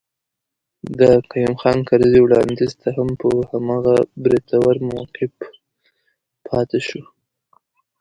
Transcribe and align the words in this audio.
د 0.99 1.01
قيوم 1.31 1.55
خان 1.61 1.79
کرزي 1.87 2.19
وړانديز 2.23 2.73
ته 2.81 2.89
هم 2.97 3.09
په 3.21 3.27
هماغه 3.51 3.95
بریتور 4.23 4.75
موقف 4.89 5.33
پاتي 6.47 6.79
شو. 6.87 7.01